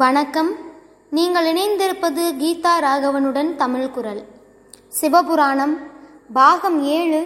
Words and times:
வணக்கம். 0.00 0.50
நீங்கள் 1.10 1.46
இணைந்திருப்பது 1.46 2.22
கீதா 2.42 2.70
ராகவனுடன் 2.84 3.56
தமிழ் 3.56 3.90
குரல். 3.90 4.24
சிவபுராணம் 5.00 5.74
பாகம் 6.32 6.84
ஏழு 6.84 7.20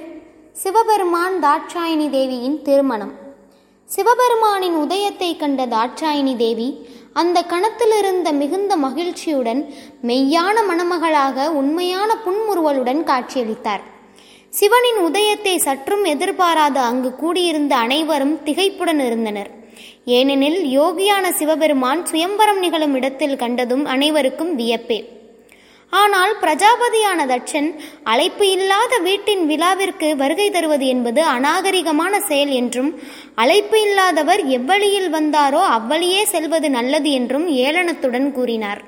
சிவபெருமான் 0.53 1.37
தாட்சாயணி 1.45 2.11
தேவியின் 2.11 2.63
திருமணம். 2.63 3.13
சிவபெருமானின் 3.89 4.77
உதயத்தை 4.85 5.37
கண்ட 5.37 5.67
தாட்சாயணி 5.67 6.37
தேவி 6.37 6.89
அந்த 7.13 7.45
கணத்திலிருந்த 7.53 8.33
மிகுந்த 8.33 8.77
மகிழ்ச்சியுடன் 8.77 9.63
மெய்யான 10.03 10.57
மணமகளாக 10.71 11.47
உண்மையான 11.53 12.17
புன்முறுவலுடன் 12.25 13.03
காட்சியளித்தார். 13.13 13.85
சிவனின் 14.49 14.99
உதயத்தை 14.99 15.59
சற்றும் 15.59 16.05
எதிர்பாராத 16.05 16.81
அங்கு 16.81 17.15
கூடியிருந்த 17.15 17.77
அனைவரும் 17.77 18.39
திகைப்புடன் 18.45 19.05
இருந்தனர். 19.07 19.65
ஏனெனில் 20.19 20.61
யோகியான 20.79 21.33
சிவபெருமான் 21.33 22.03
சுயம்பரம் 22.07 22.59
நிகழும் 22.59 22.95
இடத்தில் 22.95 23.37
கண்டதும் 23.37 23.85
அனைவருக்கும் 23.85 24.55
வியப்பே. 24.59 24.99
ஆனால் 25.93 26.33
பிரஜாபதியான 26.41 27.21
தட்சன் 27.27 27.69
அழைப்பு 28.05 28.47
இல்லாத 28.51 28.99
வீட்டின் 28.99 29.43
விழாவிற்கு 29.47 30.09
வருகை 30.17 30.49
தருவது 30.51 30.87
என்பது 30.87 31.21
அநாகரிகமான 31.27 32.21
செயல் 32.21 32.53
என்றும் 32.61 32.91
அழைப்பு 33.35 33.79
இல்லாதவர் 33.81 34.43
எவ்வழியில் 34.49 35.11
வந்தாரோ 35.11 35.63
அவ்வழியே 35.77 36.25
செல்வது 36.25 36.71
நல்லது 36.71 37.13
என்றும் 37.13 37.49
ஏளனத்துடன் 37.67 38.29
கூறினார். 38.33 38.83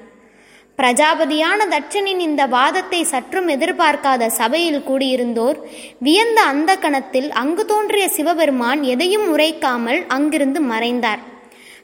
பிரஜாபதியான 0.80 1.60
தட்சனின் 1.70 2.20
இந்த 2.26 2.42
வாதத்தை 2.46 2.98
சற்றும் 3.12 3.48
எதிர்பார்க்காத 3.48 4.28
சபையில் 4.40 4.84
கூடியிருந்தோர் 4.88 5.58
வியந்த 6.06 6.38
அந்த 6.42 6.70
கணத்தில் 6.76 7.26
அங்கு 7.40 7.64
தோன்றிய 7.64 8.04
சிவபெருமான் 8.08 8.82
எதையும் 8.82 9.26
உரைக்காமல் 9.34 10.00
அங்கிருந்து 10.16 10.60
மறைந்தார். 10.60 11.22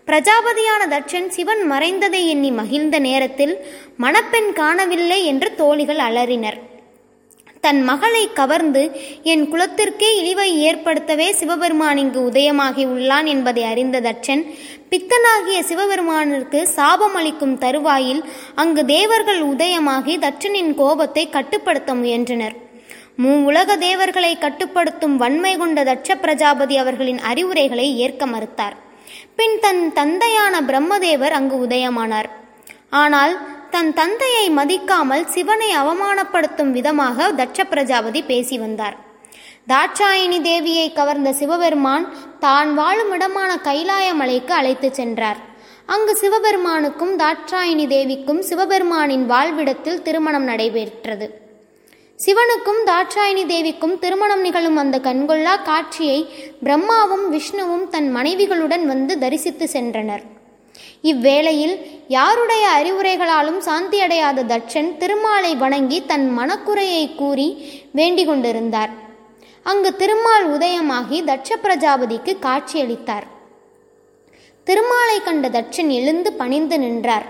பிரஜாபதியான 0.09 0.83
தட்சன் 0.95 1.29
சிவன் 1.29 1.63
மறைந்ததை 1.73 2.23
எண்ணி 2.35 2.51
மகிழ்ந்த 2.61 2.99
நேரத்தில் 2.99 3.55
மணப்பெண் 3.97 4.53
காணவில்லை 4.53 5.21
என்று 5.25 5.51
தோழிகள் 5.55 6.03
அலறினர். 6.09 6.59
தன் 7.65 7.81
மகளை 7.89 8.23
கவர்ந்து 8.39 8.83
என் 9.33 9.45
குலத்திற்கே 9.53 10.09
இழிவை 10.21 10.49
ஏற்படுத்தவே 10.69 11.29
சிவபெருமான் 11.41 12.01
இங்கு 12.03 12.21
உதயமாகி 12.31 12.85
உள்ளான் 12.95 13.29
என்பதை 13.35 13.63
அறிந்த 13.73 14.01
தட்சன் 14.07 14.43
பித்தனாகிய 14.91 15.59
சிவபெருமானிற்கு 15.71 16.61
சாபம் 16.77 17.17
அளிக்கும் 17.21 17.57
தருவாயில் 17.65 18.23
அங்கு 18.63 18.83
தேவர்கள் 18.97 19.41
உதயமாகி 19.53 20.15
தட்சனின் 20.25 20.73
கோபத்தை 20.81 21.25
கட்டுப்படுத்த 21.37 21.95
முயன்றனர். 21.95 22.57
மூ 23.23 23.33
உலக 23.49 23.77
தேவர்களை 23.87 24.31
கட்டுப்படுத்தும் 24.45 25.17
வன்மை 25.23 25.53
கொண்ட 25.57 25.81
தட்ச 25.91 26.17
பிரஜாபதி 26.23 26.77
அவர்களின் 26.83 27.21
அறிவுரைகளை 27.31 27.89
ஏற்க 28.05 28.25
மறுத்தார். 28.27 28.77
பின் 29.39 29.57
தன் 29.65 29.83
தந்தையான 29.99 30.55
பிரம்மதேவர் 30.71 31.37
அங்கு 31.39 31.57
உதயமானார். 31.67 32.29
ஆனால் 33.03 33.35
தன் 33.75 33.93
தந்தையை 33.93 34.45
மதிக்காமல் 34.51 35.23
சிவனை 35.35 35.69
அவமானப்படுத்தும் 35.77 36.71
விதமாக 36.71 37.27
தட்ச 37.39 37.65
பிரஜாபதி 37.71 38.21
பேசி 38.23 38.57
வந்தார். 38.59 38.97
தாட்சாயினி 39.71 40.39
தேவியை 40.49 40.93
கவர்ந்த 40.93 41.31
சிவபெருமான் 41.33 42.05
தான் 42.39 42.75
வாழும் 42.75 43.13
இடமான 43.13 43.51
கைலாய 43.69 44.09
மலைக்கு 44.21 44.55
அழைத்துச் 44.55 44.99
சென்றார். 44.99 45.41
அங்கு 45.87 46.13
சிவபெருமானுக்கும் 46.23 47.15
தாட்சாயினி 47.23 47.87
தேவிக்கும் 47.95 48.43
சிவபெருமானின் 48.51 49.25
வாழ்விடத்தில் 49.33 50.03
திருமணம் 50.03 50.47
நடைபெற்றது. 50.51 51.29
சிவனுக்கும் 52.19 52.81
தாட்சாயினி 52.91 53.45
தேவிக்கும் 53.55 53.97
திருமணம் 53.99 54.41
நிகழும் 54.41 54.77
அந்த 54.77 54.99
கண்கொள்ளா 55.09 55.57
காட்சியை 55.63 56.21
பிரம்மாவும் 56.63 57.27
விஷ்ணுவும் 57.31 57.89
தன் 57.89 58.11
மனைவிகளுடன் 58.17 58.87
வந்து 58.93 59.17
தரிசித்து 59.19 59.69
சென்றனர். 59.73 60.25
இவ்வேளையில் 61.03 61.75
யாருடைய 62.09 62.65
அறிவுரைகளாலும் 62.79 63.61
சாந்தியடையாத 63.67 64.45
தட்சன் 64.47 64.97
திருமாலை 64.97 65.57
வணங்கி 65.57 66.07
தன் 66.07 66.39
மனக்குறையை 66.39 67.15
கூறி 67.15 67.49
வேண்டிக் 67.93 68.27
கொண்டிருந்தார். 68.27 68.91
அங்கு 69.63 69.97
திருமால் 69.97 70.59
உதயமாகி 70.59 71.21
தட்ச 71.25 71.57
பிரஜாபதிக்கு 71.63 72.37
காட்சியளித்தார். 72.43 73.27
திருமாலை 74.65 75.23
கண்ட 75.23 75.49
தட்சன் 75.49 75.91
எழுந்து 75.91 76.33
பணிந்து 76.33 76.79
நின்றார். 76.79 77.27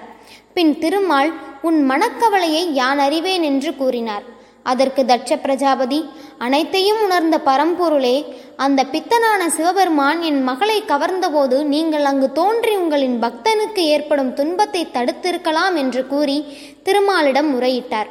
பின் 0.55 0.79
திருமால் 0.79 1.33
உன் 1.63 1.91
மனக்கவலையை 1.91 2.71
யான் 2.73 2.99
அறிவேன் 2.99 3.43
என்று 3.43 3.77
கூறினார். 3.77 4.33
அதற்கு 4.71 5.03
தட்ச 5.05 5.37
பிரஜாபதி 5.43 5.99
அனைத்தையும் 6.39 7.01
உணர்ந்த 7.03 7.37
பரம்பொருளே 7.49 8.17
அந்த 8.65 8.81
பித்தனான 8.93 9.41
சிவபெருமான் 9.57 10.21
என் 10.29 10.41
மகளை 10.43 10.79
கவர்ந்தபோது 10.83 11.57
நீங்கள் 11.73 12.07
அங்கு 12.11 12.29
தோன்றி 12.33 12.73
உங்களின் 12.77 13.17
பக்தனுக்கு 13.25 13.83
ஏற்படும் 13.95 14.33
துன்பத்தை 14.35 14.83
தடுத்திருக்கலாம் 14.97 15.77
என்று 15.83 16.03
கூறி 16.07 16.39
திருமாலிடம் 16.83 17.51
முறையிட்டார். 17.55 18.11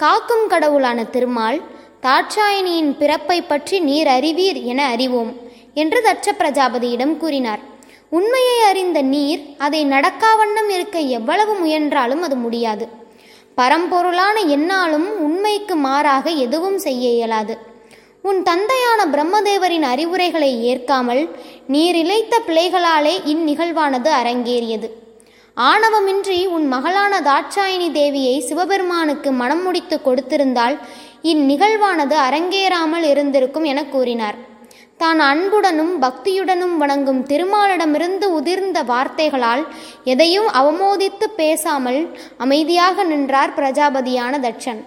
காக்கும் 0.00 0.46
கடவுளான 0.46 1.04
திருமால் 1.14 1.60
தாட்சாயணியின் 2.06 2.92
பிறப்பை 3.00 3.38
பற்றி 3.42 3.76
நீர் 3.88 4.10
அறிவீர் 4.16 4.58
என 4.72 4.80
அறிவோம் 4.94 5.32
என்று 5.82 6.00
தட்ச 6.08 6.34
பிரஜாபதியிடம் 6.40 7.14
கூறினார். 7.16 7.62
உண்மையை 8.08 8.58
அறிந்த 8.70 8.98
நீர் 9.14 9.40
அதை 9.58 9.80
நடக்காவண்ணம் 9.86 10.70
இருக்க 10.76 10.98
எவ்வளவு 11.18 11.54
முயன்றாலும் 11.54 12.22
அது 12.22 12.36
முடியாது. 12.36 12.86
பரம்பொருளான 13.58 14.36
என்னாலும் 14.54 15.08
உண்மைக்கு 15.44 15.74
மாறாக 15.86 16.30
எதுவும் 16.44 16.76
செய்ய 16.84 17.06
இயலாது. 17.14 17.54
உன் 18.28 18.38
தந்தையான 18.46 19.00
பிரம்மதேவரின் 19.14 19.84
அறிவுரைகளை 19.90 20.48
ஏற்காமல் 20.70 21.20
நீர் 21.72 21.96
இழைத்த 22.02 22.34
பிழைகளாலே 22.46 23.12
இந்நிகழ்வானது 23.32 24.10
அரங்கேறியது. 24.20 24.88
ஆணவமின்றி 25.56 26.38
உன் 26.58 26.64
மகளான 26.74 27.18
தாட்சாயினி 27.28 27.88
தேவியை 27.98 28.38
சிவபெருமானுக்கு 28.46 29.32
மனம் 29.42 29.62
முடித்து 29.66 29.98
கொடுத்திருந்தால் 30.06 30.78
இந்நிகழ்வானது 31.32 32.16
அரங்கேறாமல் 32.28 33.04
இருந்திருக்கும் 33.10 33.68
என 33.72 33.84
கூறினார். 33.92 34.38
தான் 35.02 35.22
அன்புடனும் 35.28 35.94
பக்தியுடனும் 36.06 36.74
வணங்கும் 36.84 37.22
திருமாலிடமிருந்து 37.32 38.28
உதிர்ந்த 38.38 38.80
வார்த்தைகளால் 38.94 39.66
எதையும் 40.14 40.50
அவமோதித்து 40.62 41.28
பேசாமல் 41.42 42.02
அமைதியாக 42.46 43.04
நின்றார் 43.12 43.56
பிரஜாபதியான 43.60 44.34
தட்சன். 44.48 44.82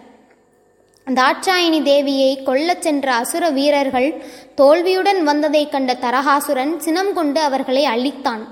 தாட்சாயணி 1.07 1.81
தேவியை 1.81 2.43
கொல்லச் 2.43 2.79
சென்ற 2.79 3.13
அசுர 3.13 3.49
வீரர்கள் 3.49 4.23
தோல்வியுடன் 4.55 5.27
வந்ததைக் 5.27 5.71
கண்ட 5.71 5.97
தரகாசுரன் 6.01 6.77
சினம் 6.77 7.13
கொண்டு 7.13 7.39
அவர்களை 7.39 7.85
அழித்தான். 7.85 8.47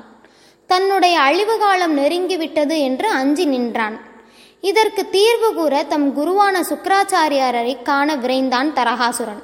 தன்னுடைய 0.67 1.19
அழிவு 1.19 1.57
காலம் 1.57 1.97
நெருங்கிவிட்டது 1.97 2.77
என்று 2.77 3.09
அஞ்சி 3.09 3.45
நின்றான். 3.45 3.99
இதற்கு 4.61 5.09
தீர்வு 5.09 5.53
கூற 5.53 5.83
தம் 5.83 6.17
குருவான 6.17 6.61
சுக்கராச்சாரியாரை 6.61 7.81
காண 7.81 8.15
விரைந்தான் 8.15 8.73
தரகாசுரன். 8.73 9.43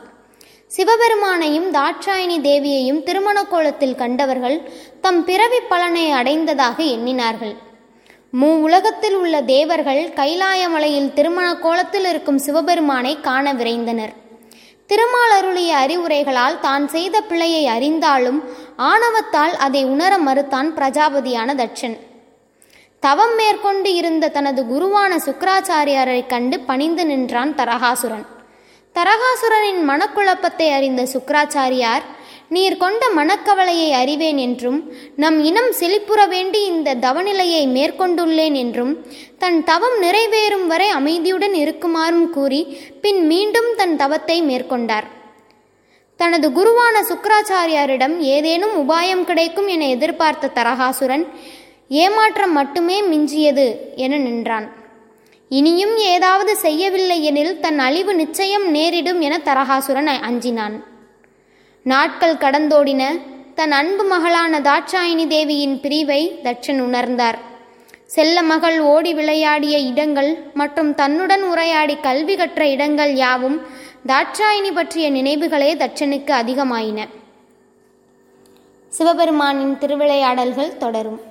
சிவபெருமானையும் 0.77 1.71
தாட்சாயணி 1.71 2.41
தேவியையும் 2.41 3.03
திருமண 3.03 3.43
கோலத்தில் 3.43 3.95
கண்டவர்கள் 3.95 4.71
தம் 5.01 5.25
பிறவி 5.25 5.59
பலனை 5.59 6.11
அடைந்ததாக 6.11 6.83
எண்ணினார்கள். 6.83 7.55
மூ 8.39 8.49
உலகத்தில் 8.61 9.15
உள்ள 9.15 9.41
தேவர்கள் 9.41 10.03
கைலாயமலையில் 10.15 11.13
திருமண 11.13 11.55
கோலத்தில் 11.55 12.05
இருக்கும் 12.05 12.37
சிவபெருமானை 12.37 13.19
காண 13.19 13.53
விரைந்தனர். 13.53 14.13
திருமால் 14.85 15.33
அருளிய 15.37 15.71
அறிவுரைகளால் 15.75 16.59
தான் 16.59 16.87
செய்த 16.87 17.21
பிழையை 17.21 17.63
அறிந்தாலும் 17.67 18.39
ஆணவத்தால் 18.77 19.55
அதை 19.65 19.83
உணர 19.85 20.17
மறுத்தான் 20.17 20.69
பிரஜாபதியான 20.77 21.55
தட்சன். 21.55 21.97
தவம் 22.99 23.35
மேற்கொண்டு 23.35 23.93
இருந்த 23.93 24.27
தனது 24.27 24.63
குருவான 24.63 25.11
சுக்கராச்சாரியாரை 25.25 26.27
கண்டு 26.27 26.59
பணிந்து 26.59 27.05
நின்றான் 27.05 27.55
தரகாசுரன். 27.55 28.25
தரகாசுரனின் 28.95 29.81
மனக்குழப்பத்தை 29.89 30.67
அறிந்த 30.69 31.07
சுக்கராச்சாரியார் 31.13 32.03
நீர் 32.49 32.77
கொண்ட 32.77 33.09
மனக்கவலையை 33.15 33.91
அறிவேன் 33.91 34.37
என்றும் 34.37 34.91
நம் 35.15 35.43
இனம் 35.43 35.71
செழிப்புற 35.79 36.27
வேண்டி 36.27 36.65
இந்த 36.65 36.95
தவநிலையை 36.95 37.61
மேற்கொண்டுள்ளேன் 37.67 38.53
என்றும் 38.53 39.05
தன் 39.37 39.63
தவம் 39.63 39.95
நிறைவேறும் 40.01 40.67
வரை 40.67 40.89
அமைதியுடன் 40.89 41.53
இருக்குமாறும் 41.53 42.29
கூறி 42.29 42.61
பின் 43.01 43.25
மீண்டும் 43.27 43.69
தன் 43.75 43.95
தவத்தை 43.95 44.37
மேற்கொண்டார். 44.41 45.07
தனது 46.17 46.49
குருவான 46.49 46.95
சுக்கராச்சாரியாரிடம் 47.09 48.17
ஏதேனும் 48.19 48.75
உபாயம் 48.83 49.23
கிடைக்கும் 49.23 49.67
என 49.67 49.87
எதிர்பார்த்த 49.87 50.51
தரகாசுரன் 50.55 51.25
ஏமாற்றம் 51.87 52.51
மட்டுமே 52.51 53.01
மிஞ்சியது 53.01 53.67
என 53.95 54.17
நின்றான். 54.17 54.67
இனியும் 55.57 55.97
ஏதாவது 55.97 56.57
செய்யவில்லை 56.57 57.23
எனில் 57.23 57.59
தன் 57.59 57.79
அழிவு 57.79 58.13
நிச்சயம் 58.15 58.69
நேரிடும் 58.69 59.19
என 59.19 59.37
தரகாசுரன் 59.37 60.09
அஞ்சினான். 60.27 60.83
நாட்கள் 61.83 62.35
கடந்தோடின 62.35 63.19
தன் 63.55 63.71
அன்பு 63.71 64.03
மகளான 64.03 64.59
தாட்சாயினி 64.59 65.27
தேவியின் 65.27 65.79
பிரிவை 65.79 66.39
தட்சன் 66.43 66.79
உணர்ந்தார். 66.81 67.35
செல்ல 68.05 68.43
மகள் 68.43 68.79
ஓடி 68.79 69.13
விளையாடிய 69.13 69.77
இடங்கள் 69.77 70.37
மற்றும் 70.53 70.95
தன்னுடன் 70.95 71.43
உரையாடி 71.43 71.95
கல்வி 71.95 72.35
கற்ற 72.35 72.67
இடங்கள் 72.67 73.13
யாவும் 73.13 73.61
தாட்சாயினி 74.07 74.71
பற்றிய 74.73 75.11
நினைவுகளே 75.11 75.73
தட்சனுக்கு 75.83 76.33
அதிகமாயின. 76.43 77.07
சிவபெருமானின் 78.97 79.77
திருவிளையாடல்கள் 79.77 80.77
தொடரும். 80.77 81.30